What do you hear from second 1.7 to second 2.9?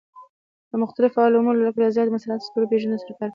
ریاضیات، صنعت، ستوري